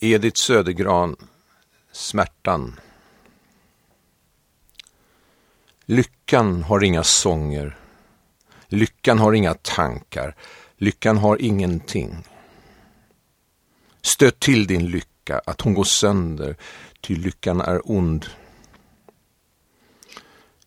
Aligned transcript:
Edith 0.00 0.36
Södergran, 0.36 1.16
Smärtan. 1.92 2.80
Lyckan 5.84 6.62
har 6.62 6.84
inga 6.84 7.02
sånger. 7.02 7.76
Lyckan 8.68 9.18
har 9.18 9.32
inga 9.32 9.54
tankar. 9.54 10.34
Lyckan 10.76 11.18
har 11.18 11.42
ingenting. 11.42 12.24
Stöt 14.02 14.40
till 14.40 14.66
din 14.66 14.86
lycka, 14.86 15.40
att 15.46 15.60
hon 15.60 15.74
går 15.74 15.84
sönder, 15.84 16.56
ty 17.00 17.16
lyckan 17.16 17.60
är 17.60 17.90
ond. 17.90 18.26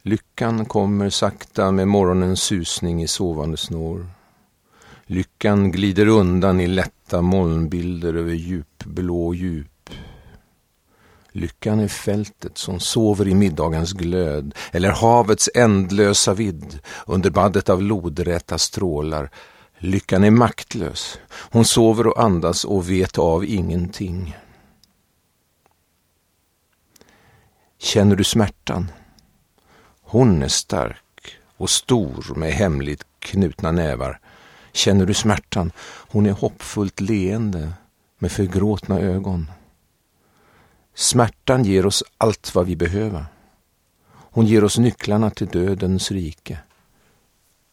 Lyckan 0.02 0.66
kommer 0.66 1.10
sakta 1.10 1.72
med 1.72 1.88
morgonens 1.88 2.44
susning 2.44 3.04
i 3.04 3.08
sovande 3.08 3.58
snår. 3.58 4.08
Lyckan 5.06 5.72
glider 5.72 6.08
undan 6.08 6.60
i 6.60 6.68
Vita 7.12 7.22
molnbilder 7.22 8.14
över 8.14 8.34
djupblå 8.34 9.34
djup. 9.34 9.90
Lyckan 11.32 11.80
är 11.80 11.88
fältet 11.88 12.58
som 12.58 12.80
sover 12.80 13.28
i 13.28 13.34
middagens 13.36 13.94
glöd 13.94 14.56
eller 14.72 14.90
havets 14.90 15.50
ändlösa 15.56 16.34
vidd 16.34 16.80
under 17.08 17.30
baddet 17.30 17.70
av 17.70 17.82
lodräta 17.82 18.58
strålar. 18.58 19.30
Lyckan 19.78 20.24
är 20.24 20.32
maktlös. 20.32 21.20
Hon 21.30 21.66
sover 21.66 22.08
och 22.08 22.24
andas 22.24 22.66
och 22.66 22.90
vet 22.90 23.18
av 23.18 23.46
ingenting. 23.46 24.38
Känner 27.78 28.16
du 28.16 28.24
smärtan? 28.24 28.92
Hon 30.02 30.44
är 30.44 30.48
stark 30.48 31.38
och 31.58 31.70
stor 31.70 32.36
med 32.36 32.52
hemligt 32.52 33.06
knutna 33.20 33.72
nävar. 33.72 34.21
Känner 34.72 35.06
du 35.06 35.14
smärtan? 35.14 35.72
Hon 35.84 36.26
är 36.26 36.32
hoppfullt 36.32 37.00
leende 37.00 37.74
med 38.20 38.32
förgråtna 38.32 39.00
ögon. 39.00 39.52
Smärtan 40.96 41.64
ger 41.64 41.86
oss 41.86 42.04
allt 42.18 42.56
vad 42.56 42.66
vi 42.66 42.76
behöver. 42.76 43.26
Hon 44.14 44.46
ger 44.46 44.64
oss 44.64 44.78
nycklarna 44.78 45.30
till 45.30 45.48
dödens 45.48 46.12
rike. 46.12 46.60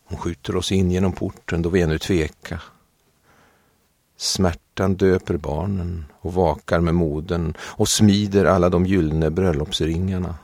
Hon 0.04 0.18
skjuter 0.18 0.56
oss 0.56 0.72
in 0.72 0.90
genom 0.90 1.12
porten 1.12 1.62
då 1.62 1.68
vi 1.68 1.82
ännu 1.82 1.98
tveka. 1.98 2.60
Smärtan 4.16 4.94
döper 4.94 5.36
barnen 5.36 6.06
och 6.20 6.34
vakar 6.34 6.80
med 6.80 6.94
moden 6.94 7.54
och 7.60 7.88
smider 7.88 8.44
alla 8.44 8.68
de 8.68 8.86
gyllene 8.86 9.30
bröllopsringarna. 9.30 10.34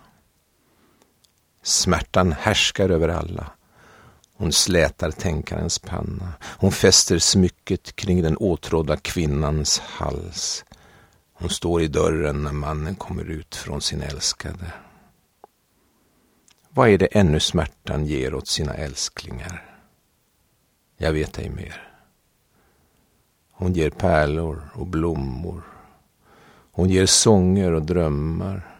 Smärtan 1.62 2.32
härskar 2.32 2.90
över 2.90 3.08
alla 3.08 3.50
hon 4.36 4.52
slätar 4.52 5.10
tänkarens 5.10 5.78
panna. 5.78 6.32
Hon 6.42 6.72
fäster 6.72 7.18
smycket 7.18 7.96
kring 7.96 8.22
den 8.22 8.36
åtrådda 8.36 8.96
kvinnans 8.96 9.78
hals. 9.78 10.64
Hon 11.32 11.48
står 11.48 11.82
i 11.82 11.88
dörren 11.88 12.42
när 12.42 12.52
mannen 12.52 12.94
kommer 12.94 13.24
ut 13.24 13.54
från 13.54 13.80
sin 13.80 14.02
älskade. 14.02 14.72
Vad 16.70 16.88
är 16.88 16.98
det 16.98 17.06
ännu 17.06 17.40
smärtan 17.40 18.06
ger 18.06 18.34
åt 18.34 18.48
sina 18.48 18.74
älsklingar? 18.74 19.76
Jag 20.96 21.12
vet 21.12 21.38
ej 21.38 21.50
mer. 21.50 21.88
Hon 23.52 23.72
ger 23.72 23.90
pärlor 23.90 24.68
och 24.74 24.86
blommor. 24.86 25.62
Hon 26.72 26.88
ger 26.88 27.06
sånger 27.06 27.72
och 27.72 27.82
drömmar. 27.82 28.76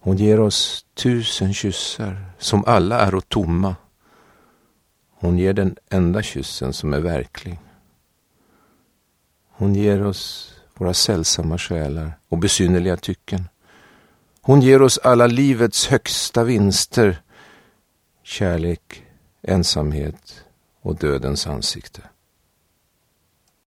Hon 0.00 0.16
ger 0.16 0.40
oss 0.40 0.86
tusen 0.94 1.54
kyssar 1.54 2.24
som 2.38 2.64
alla 2.64 3.00
är 3.00 3.14
och 3.14 3.28
tomma. 3.28 3.76
Hon 5.22 5.38
ger 5.38 5.52
den 5.52 5.76
enda 5.90 6.22
kyssen 6.22 6.72
som 6.72 6.92
är 6.92 7.00
verklig. 7.00 7.58
Hon 9.50 9.74
ger 9.74 10.06
oss 10.06 10.54
våra 10.74 10.94
sällsamma 10.94 11.58
själar 11.58 12.12
och 12.28 12.38
besynnerliga 12.38 12.96
tycken. 12.96 13.48
Hon 14.40 14.60
ger 14.60 14.82
oss 14.82 14.98
alla 14.98 15.26
livets 15.26 15.86
högsta 15.86 16.44
vinster, 16.44 17.22
kärlek, 18.22 19.04
ensamhet 19.42 20.44
och 20.80 20.96
dödens 20.96 21.46
ansikte. 21.46 22.02